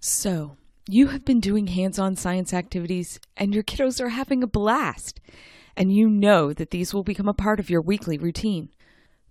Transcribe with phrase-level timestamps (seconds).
[0.00, 0.56] So,
[0.88, 5.20] you have been doing hands on science activities and your kiddos are having a blast.
[5.76, 8.68] And you know that these will become a part of your weekly routine.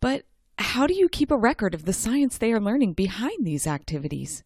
[0.00, 0.24] But
[0.58, 4.42] how do you keep a record of the science they are learning behind these activities?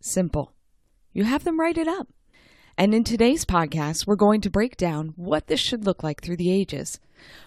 [0.00, 0.54] Simple.
[1.12, 2.08] You have them write it up.
[2.78, 6.38] And in today's podcast, we're going to break down what this should look like through
[6.38, 6.98] the ages.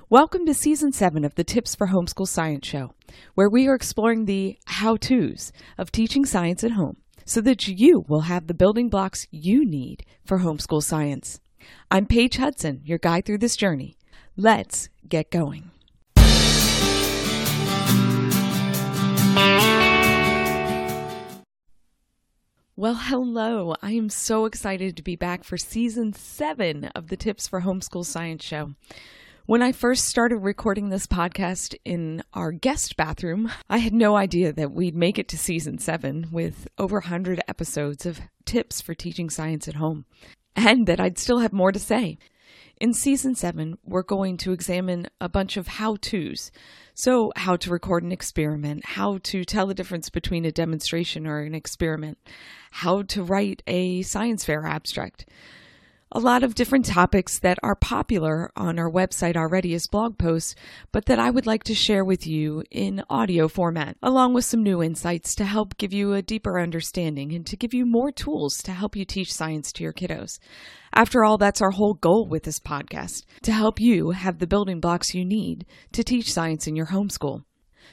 [0.10, 2.94] Welcome to season seven of the Tips for Homeschool Science Show,
[3.34, 8.06] where we are exploring the how to's of teaching science at home so that you
[8.08, 11.40] will have the building blocks you need for homeschool science.
[11.90, 13.96] I'm Paige Hudson, your guide through this journey.
[14.36, 15.72] Let's get going.
[22.76, 23.76] Well, hello.
[23.84, 28.04] I am so excited to be back for season seven of the Tips for Homeschool
[28.04, 28.74] Science Show.
[29.46, 34.54] When I first started recording this podcast in our guest bathroom, I had no idea
[34.54, 39.30] that we'd make it to season seven with over 100 episodes of tips for teaching
[39.30, 40.06] science at home,
[40.56, 42.18] and that I'd still have more to say.
[42.80, 46.50] In season seven, we're going to examine a bunch of how to's.
[46.94, 51.40] So, how to record an experiment, how to tell the difference between a demonstration or
[51.40, 52.18] an experiment,
[52.72, 55.26] how to write a science fair abstract.
[56.16, 60.54] A lot of different topics that are popular on our website already as blog posts,
[60.92, 64.62] but that I would like to share with you in audio format, along with some
[64.62, 68.62] new insights to help give you a deeper understanding and to give you more tools
[68.62, 70.38] to help you teach science to your kiddos.
[70.94, 74.80] After all, that's our whole goal with this podcast to help you have the building
[74.80, 77.44] blocks you need to teach science in your homeschool.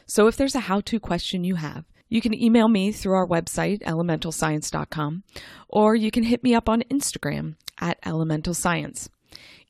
[0.05, 3.27] So if there's a how to question you have, you can email me through our
[3.27, 5.23] website, elementalscience.com,
[5.71, 9.09] or you can hit me up on Instagram at Elemental Science.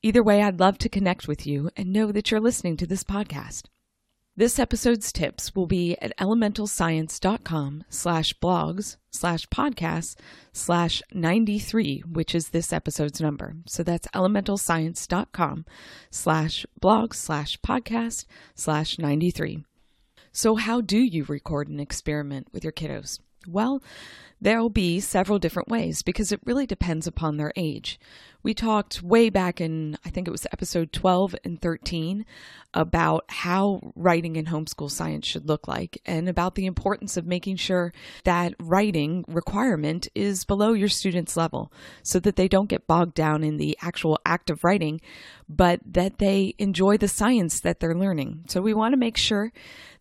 [0.01, 3.03] Either way, I'd love to connect with you and know that you're listening to this
[3.03, 3.63] podcast.
[4.35, 10.15] This episode's tips will be at elementalscience.com slash blogs slash podcasts
[10.53, 13.55] slash 93, which is this episode's number.
[13.67, 15.65] So that's elementalscience.com
[16.09, 18.25] slash blogs slash podcast
[18.55, 19.65] slash 93.
[20.31, 23.19] So how do you record an experiment with your kiddos?
[23.47, 23.81] Well,
[24.43, 27.99] There'll be several different ways because it really depends upon their age.
[28.41, 32.25] We talked way back in, I think it was episode 12 and 13,
[32.73, 37.57] about how writing in homeschool science should look like and about the importance of making
[37.57, 37.93] sure
[38.23, 43.43] that writing requirement is below your students' level so that they don't get bogged down
[43.43, 44.99] in the actual act of writing,
[45.47, 48.43] but that they enjoy the science that they're learning.
[48.47, 49.53] So we want to make sure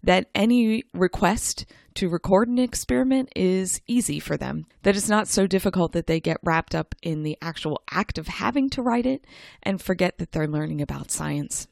[0.03, 1.67] that any request
[2.01, 6.19] to record an experiment is easy for them, that it's not so difficult that they
[6.19, 9.27] get wrapped up in the actual act of having to write it
[9.63, 11.69] and forget that they're learning about science.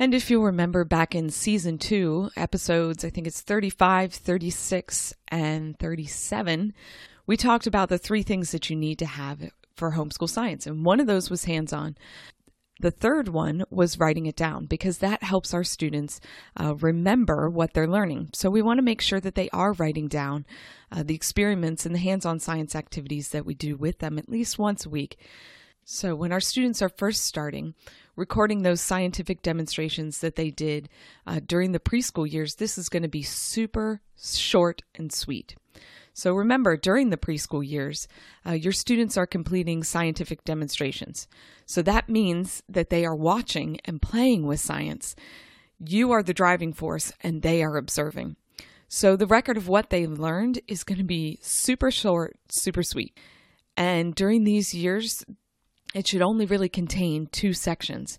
[0.00, 5.78] And if you remember back in season two, episodes, I think it's 35, 36, and
[5.78, 6.74] 37,
[7.28, 10.66] we talked about the three things that you need to have for homeschool science.
[10.66, 11.96] And one of those was hands on.
[12.82, 16.20] The third one was writing it down because that helps our students
[16.56, 18.30] uh, remember what they're learning.
[18.34, 20.44] So we want to make sure that they are writing down
[20.90, 24.28] uh, the experiments and the hands on science activities that we do with them at
[24.28, 25.16] least once a week.
[25.84, 27.74] So when our students are first starting,
[28.16, 30.88] recording those scientific demonstrations that they did
[31.24, 35.54] uh, during the preschool years, this is going to be super short and sweet.
[36.14, 38.06] So remember, during the preschool years,
[38.46, 41.26] uh, your students are completing scientific demonstrations.
[41.64, 45.16] So that means that they are watching and playing with science.
[45.78, 48.36] You are the driving force and they are observing.
[48.88, 53.18] So the record of what they've learned is going to be super short, super sweet.
[53.74, 55.24] And during these years,
[55.94, 58.18] it should only really contain two sections.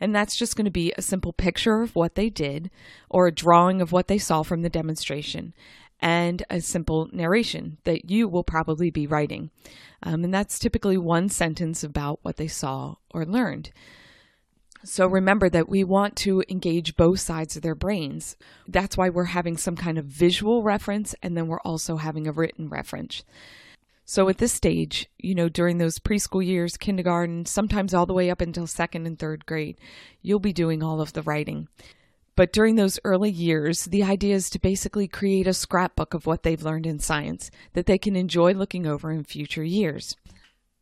[0.00, 2.70] And that's just going to be a simple picture of what they did
[3.08, 5.52] or a drawing of what they saw from the demonstration
[6.04, 9.50] and a simple narration that you will probably be writing.
[10.02, 13.70] Um, and that's typically one sentence about what they saw or learned.
[14.84, 18.36] So remember that we want to engage both sides of their brains.
[18.68, 22.32] That's why we're having some kind of visual reference and then we're also having a
[22.32, 23.24] written reference.
[24.04, 28.28] So at this stage, you know, during those preschool years, kindergarten, sometimes all the way
[28.28, 29.78] up until second and third grade,
[30.20, 31.68] you'll be doing all of the writing.
[32.36, 36.42] But during those early years, the idea is to basically create a scrapbook of what
[36.42, 40.16] they've learned in science that they can enjoy looking over in future years.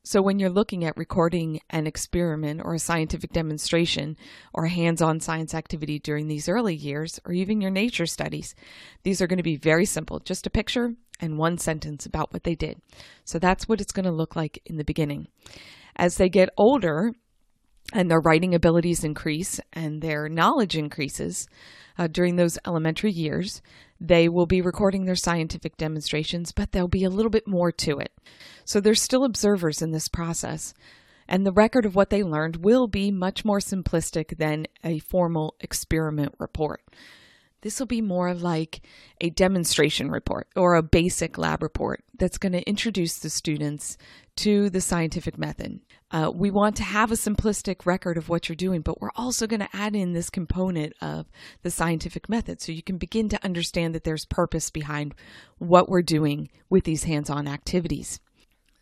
[0.04, 4.16] So, when you're looking at recording an experiment or a scientific demonstration
[4.52, 8.56] or hands on science activity during these early years, or even your nature studies,
[9.04, 12.42] these are going to be very simple just a picture and one sentence about what
[12.42, 12.80] they did.
[13.24, 15.28] So, that's what it's going to look like in the beginning.
[15.94, 17.12] As they get older
[17.92, 21.46] and their writing abilities increase and their knowledge increases
[21.98, 23.60] uh, during those elementary years,
[24.02, 28.00] They will be recording their scientific demonstrations, but there'll be a little bit more to
[28.00, 28.12] it.
[28.64, 30.74] So they're still observers in this process.
[31.28, 35.54] And the record of what they learned will be much more simplistic than a formal
[35.60, 36.82] experiment report.
[37.62, 38.82] This will be more like
[39.20, 43.96] a demonstration report or a basic lab report that's going to introduce the students
[44.36, 45.80] to the scientific method.
[46.10, 49.46] Uh, we want to have a simplistic record of what you're doing, but we're also
[49.46, 51.26] going to add in this component of
[51.62, 55.14] the scientific method so you can begin to understand that there's purpose behind
[55.58, 58.20] what we're doing with these hands on activities.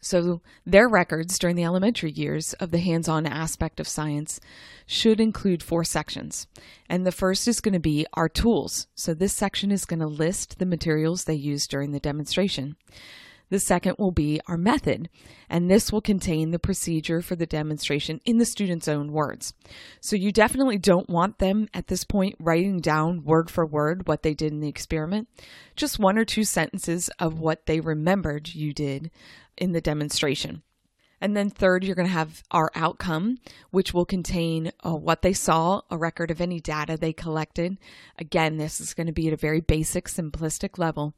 [0.02, 4.40] So, their records during the elementary years of the hands on aspect of science
[4.86, 6.46] should include four sections.
[6.88, 8.86] And the first is going to be our tools.
[8.94, 12.76] So, this section is going to list the materials they used during the demonstration.
[13.50, 15.10] The second will be our method,
[15.48, 19.54] and this will contain the procedure for the demonstration in the student's own words.
[20.00, 24.22] So you definitely don't want them at this point writing down word for word what
[24.22, 25.28] they did in the experiment,
[25.74, 29.10] just one or two sentences of what they remembered you did
[29.60, 30.62] in the demonstration.
[31.20, 33.38] And then, third, you're going to have our outcome,
[33.70, 37.76] which will contain uh, what they saw, a record of any data they collected.
[38.18, 41.12] Again, this is going to be at a very basic, simplistic level.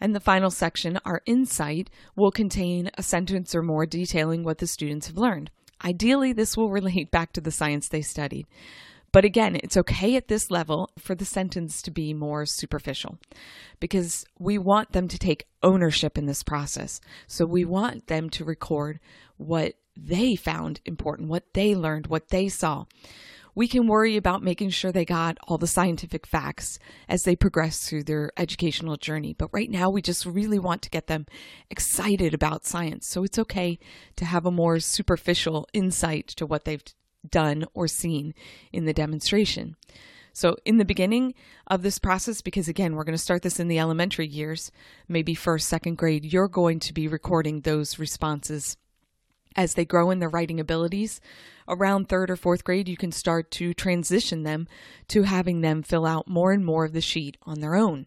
[0.00, 4.66] And the final section, our insight, will contain a sentence or more detailing what the
[4.66, 5.50] students have learned.
[5.84, 8.46] Ideally, this will relate back to the science they studied.
[9.12, 13.18] But again, it's okay at this level for the sentence to be more superficial
[13.80, 17.00] because we want them to take ownership in this process.
[17.26, 19.00] So we want them to record
[19.36, 22.84] what they found important, what they learned, what they saw
[23.58, 26.78] we can worry about making sure they got all the scientific facts
[27.08, 29.34] as they progress through their educational journey.
[29.36, 31.26] But right now, we just really want to get them
[31.68, 33.08] excited about science.
[33.08, 33.80] So it's okay
[34.14, 36.84] to have a more superficial insight to what they've
[37.30, 38.34] done or seen
[38.72, 39.76] in the demonstration.
[40.32, 41.34] So, in the beginning
[41.66, 44.70] of this process, because again, we're going to start this in the elementary years,
[45.08, 48.76] maybe first, second grade, you're going to be recording those responses
[49.58, 51.20] as they grow in their writing abilities,
[51.66, 54.68] around third or fourth grade, you can start to transition them
[55.08, 58.06] to having them fill out more and more of the sheet on their own.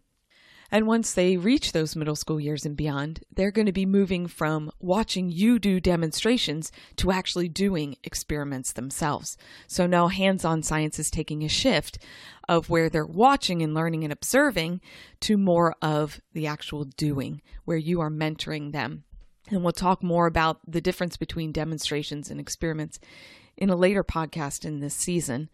[0.72, 4.28] And once they reach those middle school years and beyond, they're going to be moving
[4.28, 9.38] from watching you do demonstrations to actually doing experiments themselves.
[9.68, 12.00] So now hands on science is taking a shift
[12.48, 14.82] of where they're watching and learning and observing
[15.22, 19.04] to more of the actual doing, where you are mentoring them
[19.52, 23.00] and we'll talk more about the difference between demonstrations and experiments
[23.58, 25.50] in a later podcast in this season.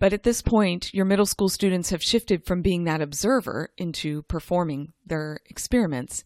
[0.00, 4.22] But at this point, your middle school students have shifted from being that observer into
[4.22, 6.24] performing their experiments.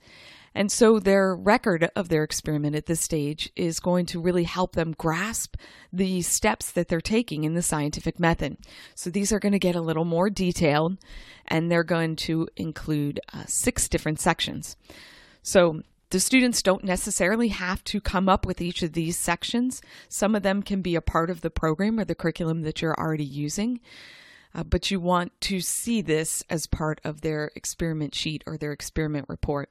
[0.54, 4.76] And so their record of their experiment at this stage is going to really help
[4.76, 5.56] them grasp
[5.92, 8.58] the steps that they're taking in the scientific method.
[8.94, 10.98] So these are going to get a little more detailed
[11.48, 14.76] and they're going to include uh, six different sections.
[15.42, 15.82] So
[16.14, 19.82] the students don't necessarily have to come up with each of these sections.
[20.08, 22.94] Some of them can be a part of the program or the curriculum that you're
[22.94, 23.80] already using.
[24.54, 28.70] Uh, but you want to see this as part of their experiment sheet or their
[28.70, 29.70] experiment report.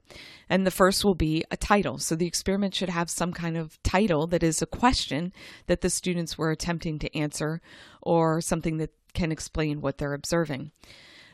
[0.49, 1.97] And the first will be a title.
[1.97, 5.31] So the experiment should have some kind of title that is a question
[5.67, 7.61] that the students were attempting to answer
[8.01, 10.71] or something that can explain what they're observing.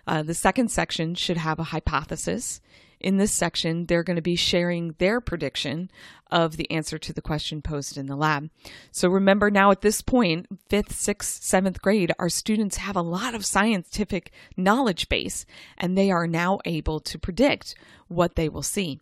[0.05, 2.61] Uh, the second section should have a hypothesis
[2.99, 5.89] in this section, they're going to be sharing their prediction
[6.31, 8.49] of the answer to the question posed in the lab.
[8.91, 13.33] So remember now at this point, fifth, sixth, seventh grade, our students have a lot
[13.33, 15.45] of scientific knowledge base
[15.77, 17.75] and they are now able to predict
[18.07, 18.99] what they will see.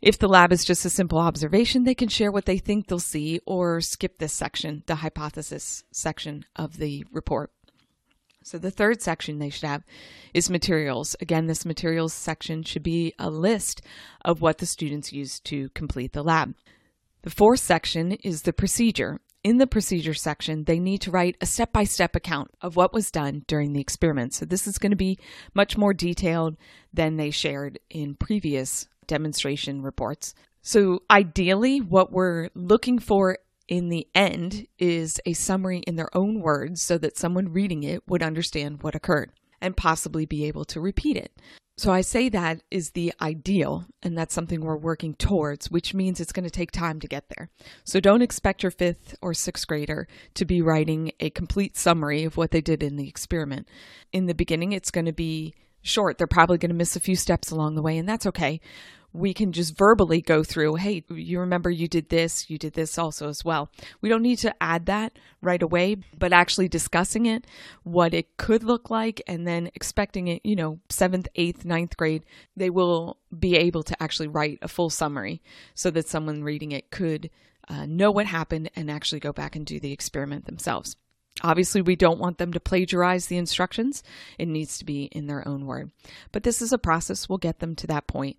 [0.00, 2.98] If the lab is just a simple observation, they can share what they think they'll
[2.98, 7.50] see or skip this section, the hypothesis section of the report.
[8.42, 9.84] So the third section they should have
[10.32, 11.14] is materials.
[11.20, 13.82] Again, this materials section should be a list
[14.24, 16.54] of what the students used to complete the lab.
[17.22, 19.20] The fourth section is the procedure.
[19.42, 22.92] In the procedure section, they need to write a step by step account of what
[22.92, 24.34] was done during the experiment.
[24.34, 25.18] So, this is going to be
[25.54, 26.56] much more detailed
[26.92, 30.34] than they shared in previous demonstration reports.
[30.62, 33.38] So, ideally, what we're looking for
[33.70, 38.02] in the end is a summary in their own words so that someone reading it
[38.06, 39.30] would understand what occurred
[39.62, 41.32] and possibly be able to repeat it.
[41.78, 46.20] So I say that is the ideal, and that's something we're working towards, which means
[46.20, 47.48] it's going to take time to get there.
[47.84, 52.36] So don't expect your fifth or sixth grader to be writing a complete summary of
[52.36, 53.66] what they did in the experiment.
[54.12, 56.18] In the beginning, it's going to be short.
[56.18, 58.60] They're probably going to miss a few steps along the way, and that's okay.
[59.12, 62.96] We can just verbally go through, hey, you remember you did this, you did this
[62.98, 63.70] also as well.
[64.00, 67.46] We don't need to add that right away, but actually discussing it,
[67.82, 72.24] what it could look like, and then expecting it, you know, seventh, eighth, ninth grade,
[72.56, 75.42] they will be able to actually write a full summary
[75.74, 77.30] so that someone reading it could
[77.68, 80.96] uh, know what happened and actually go back and do the experiment themselves.
[81.42, 84.02] Obviously, we don't want them to plagiarize the instructions.
[84.38, 85.90] It needs to be in their own word.
[86.32, 87.28] But this is a process.
[87.28, 88.36] We'll get them to that point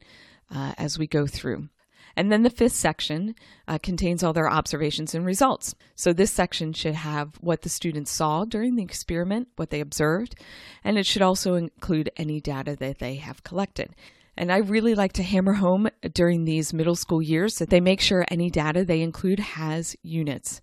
[0.53, 1.70] uh, as we go through.
[2.15, 3.36] And then the fifth section
[3.67, 5.75] uh, contains all their observations and results.
[5.96, 10.36] So this section should have what the students saw during the experiment, what they observed,
[10.84, 13.96] and it should also include any data that they have collected.
[14.38, 18.01] And I really like to hammer home during these middle school years that they make
[18.01, 20.62] sure any data they include has units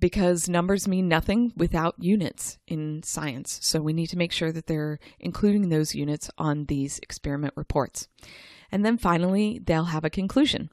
[0.00, 3.58] because numbers mean nothing without units in science.
[3.62, 8.08] So we need to make sure that they're including those units on these experiment reports.
[8.70, 10.70] And then finally, they'll have a conclusion.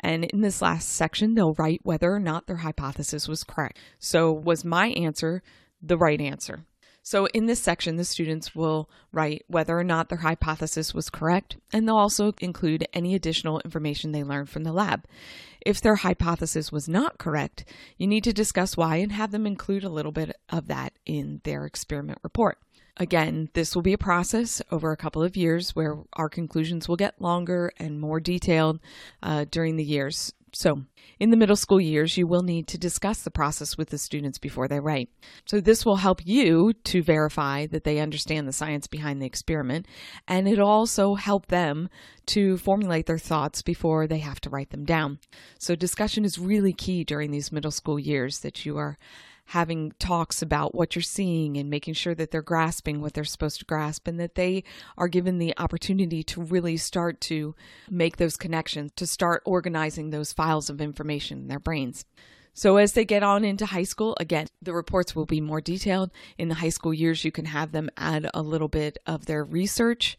[0.00, 3.78] And in this last section, they'll write whether or not their hypothesis was correct.
[3.98, 5.42] So, was my answer
[5.82, 6.64] the right answer?
[7.02, 11.56] So, in this section, the students will write whether or not their hypothesis was correct,
[11.72, 15.06] and they'll also include any additional information they learned from the lab.
[15.64, 17.64] If their hypothesis was not correct,
[17.96, 21.40] you need to discuss why and have them include a little bit of that in
[21.44, 22.58] their experiment report.
[22.98, 26.96] Again, this will be a process over a couple of years where our conclusions will
[26.96, 28.80] get longer and more detailed
[29.22, 30.32] uh, during the years.
[30.52, 30.82] So,
[31.20, 34.38] in the middle school years, you will need to discuss the process with the students
[34.38, 35.10] before they write.
[35.44, 39.86] So, this will help you to verify that they understand the science behind the experiment,
[40.26, 41.90] and it'll also help them
[42.26, 45.18] to formulate their thoughts before they have to write them down.
[45.58, 48.96] So, discussion is really key during these middle school years that you are
[49.48, 53.58] having talks about what you're seeing and making sure that they're grasping what they're supposed
[53.58, 54.62] to grasp and that they
[54.98, 57.54] are given the opportunity to really start to
[57.88, 62.04] make those connections, to start organizing those files of information in their brains.
[62.52, 66.10] So, as they get on into high school, again, the reports will be more detailed.
[66.36, 69.44] In the high school years, you can have them add a little bit of their
[69.44, 70.18] research.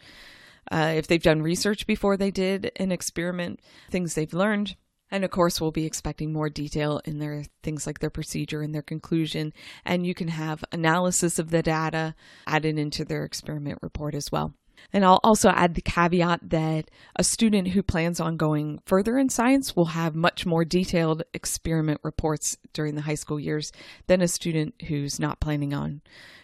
[0.71, 3.59] Uh, if they've done research before they did an experiment,
[3.91, 4.75] things they've learned,
[5.11, 8.73] and of course, we'll be expecting more detail in their things like their procedure and
[8.73, 9.53] their conclusion.
[9.85, 14.53] And you can have analysis of the data added into their experiment report as well.
[14.93, 19.29] And I'll also add the caveat that a student who plans on going further in
[19.29, 23.71] science will have much more detailed experiment reports during the high school years
[24.07, 26.01] than a student who's not planning on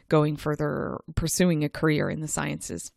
[0.10, 2.92] going further or pursuing a career in the sciences.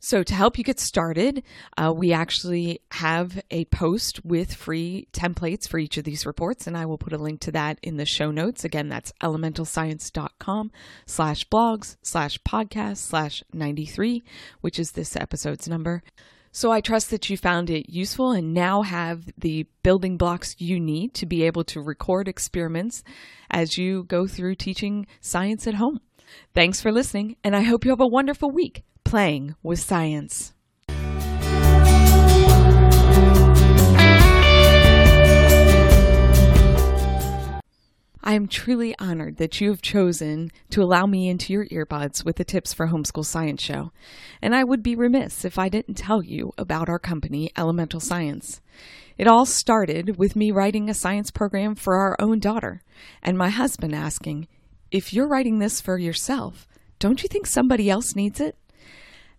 [0.00, 1.42] So, to help you get started,
[1.76, 6.76] uh, we actually have a post with free templates for each of these reports, and
[6.76, 8.64] I will put a link to that in the show notes.
[8.64, 10.70] Again, that's elementalscience.com
[11.04, 14.22] slash blogs slash podcast slash 93,
[14.60, 16.04] which is this episode's number.
[16.52, 20.78] So, I trust that you found it useful and now have the building blocks you
[20.78, 23.02] need to be able to record experiments
[23.50, 25.98] as you go through teaching science at home.
[26.54, 30.52] Thanks for listening, and I hope you have a wonderful week playing with science.
[38.22, 42.36] I am truly honored that you have chosen to allow me into your earbuds with
[42.36, 43.92] the Tips for Homeschool Science show,
[44.42, 48.60] and I would be remiss if I didn't tell you about our company, Elemental Science.
[49.16, 52.82] It all started with me writing a science program for our own daughter,
[53.22, 54.48] and my husband asking,
[54.90, 58.54] If you're writing this for yourself, don't you think somebody else needs it?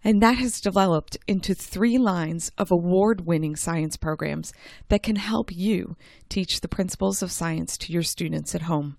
[0.03, 4.53] And that has developed into three lines of award winning science programs
[4.87, 5.95] that can help you
[6.29, 8.97] teach the principles of science to your students at home.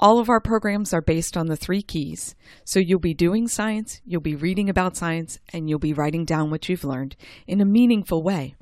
[0.00, 2.34] All of our programs are based on the three keys.
[2.64, 6.50] So you'll be doing science, you'll be reading about science, and you'll be writing down
[6.50, 7.14] what you've learned
[7.46, 8.56] in a meaningful way.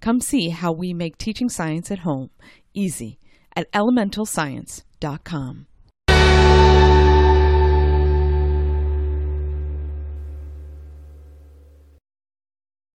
[0.00, 2.30] Come see how we make teaching science at home
[2.74, 3.18] easy
[3.56, 5.66] at elementalscience.com.